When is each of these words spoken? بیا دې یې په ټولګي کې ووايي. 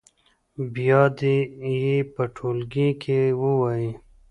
بیا 0.73 1.01
دې 1.17 1.35
یې 1.81 1.95
په 2.13 2.23
ټولګي 2.35 2.89
کې 3.01 3.19
ووايي. 3.41 3.89